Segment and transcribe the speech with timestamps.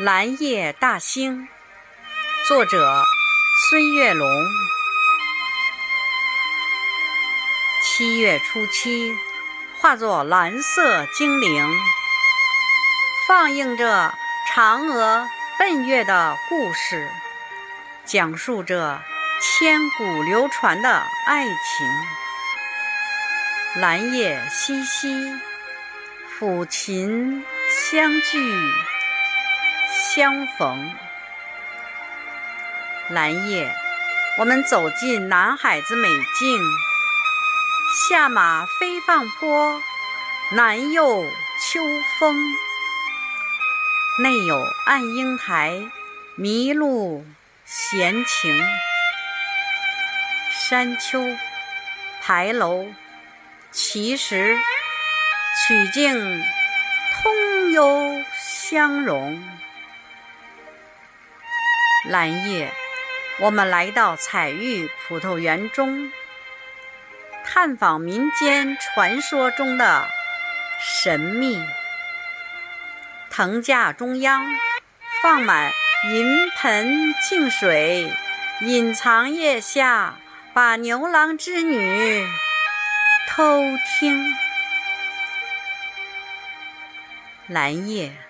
[0.00, 1.46] 蓝夜大兴，
[2.48, 3.04] 作者
[3.68, 4.26] 孙月龙。
[7.82, 9.14] 七月初七，
[9.78, 11.70] 化作蓝色精灵，
[13.28, 14.14] 放映着
[14.54, 15.28] 嫦娥
[15.58, 17.06] 奔月的故事，
[18.06, 19.02] 讲述着
[19.38, 21.52] 千古流传的爱情。
[23.76, 25.38] 蓝夜淅淅，
[26.38, 28.40] 抚琴相聚。
[30.12, 30.92] 相逢，
[33.10, 33.72] 蓝夜，
[34.38, 36.60] 我们走进南海子美境，
[38.08, 39.80] 下马飞放坡，
[40.50, 41.80] 南又秋
[42.18, 42.34] 风，
[44.18, 45.80] 内有暗英台，
[46.36, 47.24] 麋鹿
[47.64, 48.60] 闲情，
[50.50, 51.24] 山丘
[52.20, 52.84] 牌楼，
[53.70, 54.58] 奇石
[55.68, 56.42] 曲径，
[57.22, 59.40] 通幽相融。
[62.08, 62.72] 蓝夜，
[63.40, 66.10] 我们来到彩玉葡萄园中，
[67.44, 70.08] 探访民间传说中的
[70.80, 71.62] 神秘。
[73.28, 74.46] 藤架中央
[75.22, 75.72] 放满
[76.10, 78.10] 银盆净水，
[78.62, 80.14] 隐藏腋下，
[80.54, 82.26] 把牛郎织女
[83.28, 83.62] 偷
[84.00, 84.34] 听。
[87.46, 88.29] 蓝夜。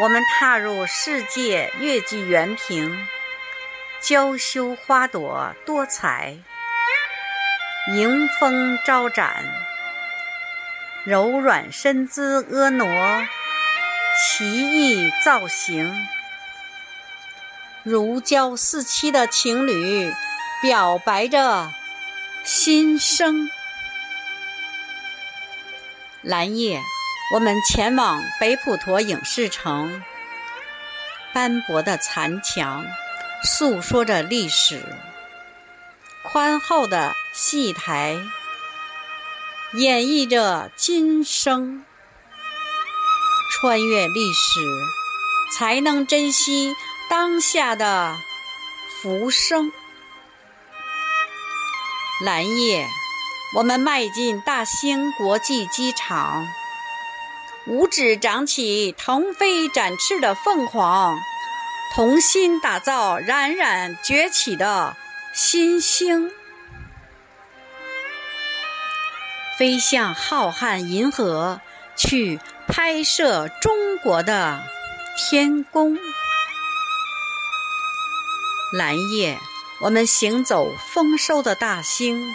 [0.00, 3.08] 我们踏入世界月季园坪，
[4.00, 6.36] 娇羞花朵多彩，
[7.88, 9.44] 迎风招展，
[11.04, 13.28] 柔软身姿婀娜，
[14.22, 15.92] 奇异造型，
[17.82, 20.14] 如胶似漆的情侣
[20.62, 21.72] 表白着
[22.44, 23.50] 心声。
[26.22, 26.80] 蓝夜。
[27.30, 30.02] 我们前往北普陀影视城，
[31.34, 32.86] 斑驳的残墙
[33.44, 34.82] 诉说着历史，
[36.22, 38.18] 宽厚的戏台
[39.74, 41.84] 演绎着今生。
[43.50, 44.60] 穿越历史，
[45.54, 46.74] 才能珍惜
[47.10, 48.16] 当下的
[49.02, 49.70] 浮生。
[52.24, 52.88] 蓝夜，
[53.56, 56.46] 我们迈进大兴国际机场。
[57.66, 61.18] 五指长起腾飞展翅的凤凰，
[61.94, 64.96] 同心打造冉冉崛起的
[65.34, 66.30] 新星，
[69.58, 71.60] 飞向浩瀚银河，
[71.94, 74.62] 去拍摄中国的
[75.18, 75.98] 天宫。
[78.72, 79.38] 蓝夜，
[79.80, 82.34] 我们行走丰收的大兴。